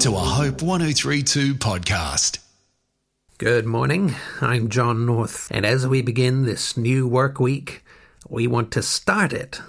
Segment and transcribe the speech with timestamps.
[0.00, 2.38] to a Hope 1032 podcast.
[3.36, 4.14] Good morning.
[4.40, 7.84] I'm John North, and as we begin this new work week,
[8.26, 9.60] we want to start it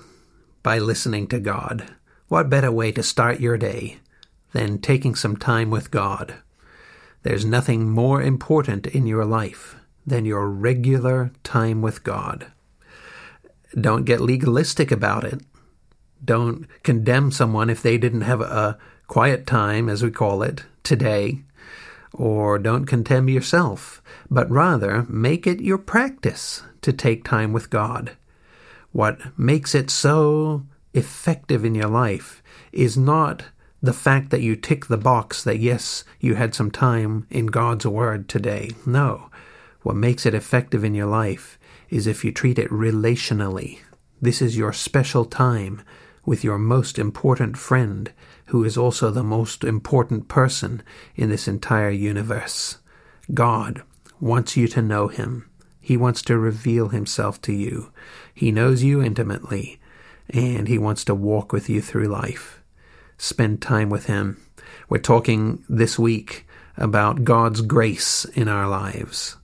[0.63, 1.93] by listening to God.
[2.29, 3.97] What better way to start your day
[4.53, 6.35] than taking some time with God?
[7.23, 9.75] There's nothing more important in your life
[10.07, 12.53] than your regular time with God.
[13.77, 15.41] Don't get legalistic about it.
[16.23, 18.77] Don't condemn someone if they didn't have a
[19.07, 21.41] quiet time, as we call it, today.
[22.13, 28.11] Or don't condemn yourself, but rather make it your practice to take time with God.
[28.91, 30.63] What makes it so
[30.93, 33.43] effective in your life is not
[33.81, 37.87] the fact that you tick the box that yes, you had some time in God's
[37.87, 38.71] Word today.
[38.85, 39.29] No.
[39.81, 41.57] What makes it effective in your life
[41.89, 43.79] is if you treat it relationally.
[44.21, 45.81] This is your special time
[46.25, 48.11] with your most important friend,
[48.47, 50.83] who is also the most important person
[51.15, 52.77] in this entire universe.
[53.33, 53.81] God
[54.19, 55.49] wants you to know Him.
[55.79, 57.91] He wants to reveal Himself to you.
[58.33, 59.79] He knows you intimately,
[60.29, 62.61] and He wants to walk with you through life.
[63.17, 64.37] Spend time with Him.
[64.89, 66.45] We're talking this week
[66.77, 69.37] about God's grace in our lives.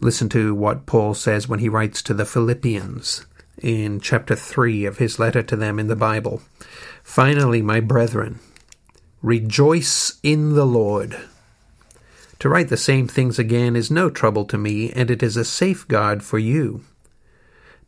[0.00, 3.26] Listen to what Paul says when he writes to the Philippians
[3.60, 6.42] in chapter 3 of his letter to them in the Bible.
[7.02, 8.40] Finally, my brethren,
[9.22, 11.18] rejoice in the Lord.
[12.40, 15.44] To write the same things again is no trouble to me, and it is a
[15.44, 16.82] safeguard for you.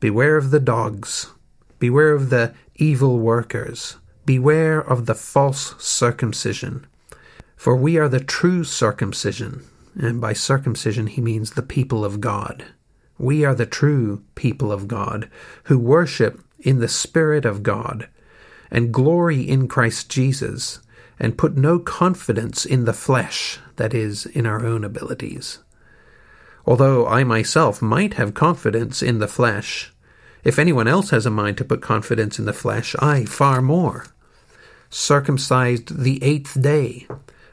[0.00, 1.28] Beware of the dogs,
[1.78, 6.86] beware of the evil workers, beware of the false circumcision.
[7.56, 9.64] For we are the true circumcision,
[9.98, 12.64] and by circumcision he means the people of God.
[13.18, 15.30] We are the true people of God,
[15.64, 18.08] who worship in the Spirit of God,
[18.70, 20.80] and glory in Christ Jesus,
[21.18, 25.60] and put no confidence in the flesh, that is, in our own abilities.
[26.66, 29.92] Although I myself might have confidence in the flesh,
[30.44, 34.06] if anyone else has a mind to put confidence in the flesh, I far more.
[34.90, 37.06] Circumcised the eighth day,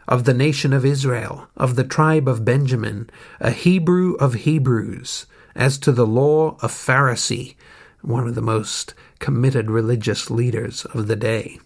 [0.08, 5.78] of the nation of Israel, of the tribe of Benjamin, a Hebrew of Hebrews, as
[5.80, 7.56] to the law, a Pharisee,
[8.02, 11.59] one of the most committed religious leaders of the day.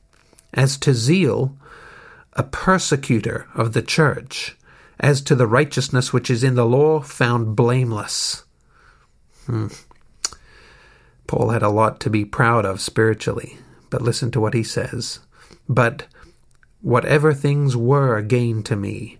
[0.53, 1.55] As to zeal,
[2.33, 4.55] a persecutor of the church.
[4.99, 8.45] As to the righteousness which is in the law, found blameless.
[9.45, 9.67] Hmm.
[11.27, 13.57] Paul had a lot to be proud of spiritually,
[13.89, 15.19] but listen to what he says.
[15.67, 16.05] But
[16.81, 19.17] whatever things were gain to me,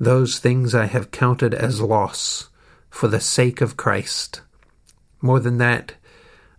[0.00, 2.48] those things I have counted as loss
[2.94, 4.40] for the sake of Christ.
[5.20, 5.94] More than that,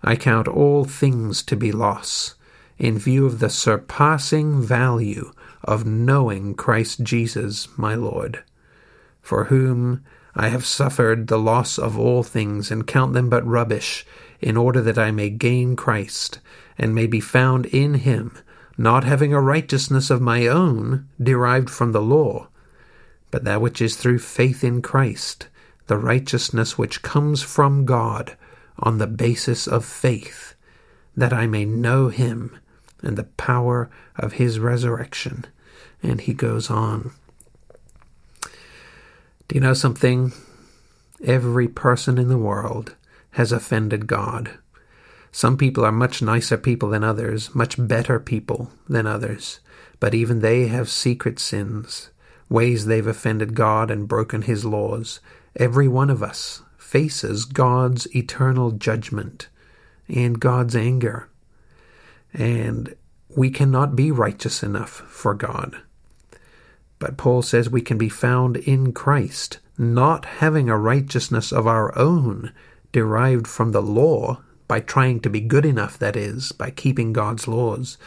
[0.04, 2.36] I count all things to be loss
[2.78, 5.32] in view of the surpassing value
[5.64, 8.44] of knowing Christ Jesus my Lord,
[9.22, 10.04] for whom
[10.36, 14.06] I have suffered the loss of all things and count them but rubbish,
[14.42, 16.40] in order that I may gain Christ
[16.78, 18.38] and may be found in him,
[18.78, 22.50] not having a righteousness of my own derived from the law,
[23.32, 25.48] but that which is through faith in Christ
[25.88, 28.36] the righteousness which comes from God
[28.80, 30.56] on the basis of faith,
[31.16, 32.58] that I may know him
[33.02, 35.46] and the power of his resurrection.
[36.02, 37.12] And he goes on.
[39.48, 40.34] Do you know something?
[41.24, 42.96] Every person in the world
[43.32, 44.52] has offended God.
[45.32, 49.60] Some people are much nicer people than others, much better people than others,
[50.00, 52.10] but even they have secret sins,
[52.50, 55.20] ways they've offended God and broken his laws,
[55.56, 59.48] Every one of us faces God's eternal judgment
[60.08, 61.30] and God's anger.
[62.34, 62.96] And
[63.36, 65.82] we cannot be righteous enough for God.
[67.00, 71.98] But Paul says we can be found in Christ, not having a righteousness of our
[71.98, 72.54] own
[72.92, 77.48] derived from the law, by trying to be good enough, that is, by keeping God's
[77.48, 77.98] laws,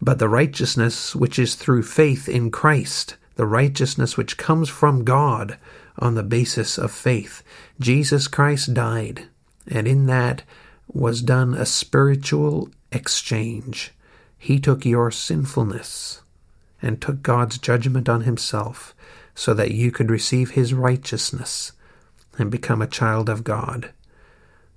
[0.00, 5.58] but the righteousness which is through faith in Christ, the righteousness which comes from God
[5.98, 7.42] on the basis of faith.
[7.78, 9.24] Jesus Christ died,
[9.66, 10.42] and in that
[10.92, 13.92] was done a spiritual exchange.
[14.36, 16.22] He took your sinfulness
[16.82, 18.94] and took God's judgment on himself
[19.34, 21.72] so that you could receive his righteousness
[22.38, 23.92] and become a child of God.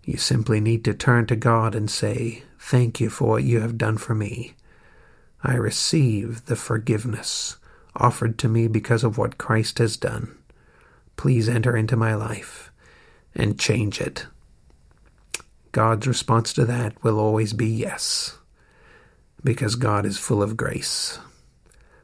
[0.04, 3.78] You simply need to turn to God and say, Thank you for what you have
[3.78, 4.54] done for me.
[5.44, 7.58] I receive the forgiveness
[7.96, 10.38] offered to me because of what Christ has done.
[11.16, 12.72] Please enter into my life
[13.36, 14.26] and change it.
[15.72, 18.38] God's response to that will always be yes,
[19.44, 21.20] because God is full of grace.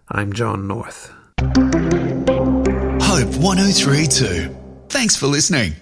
[0.10, 1.14] I'm John North.
[1.40, 4.56] Hope 1032.
[4.90, 5.76] Thanks for listening.